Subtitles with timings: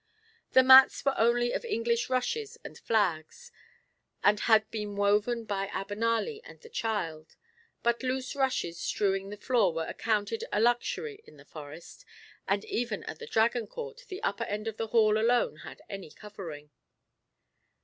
[0.53, 3.51] The mats were only of English rushes and flags,
[4.23, 7.35] and had been woven by Abenali and the child;
[7.83, 12.03] but loose rushes strewing the floor were accounted a luxury in the Forest,
[12.47, 16.09] and even at the Dragon court the upper end of the hall alone had any
[16.09, 16.71] covering.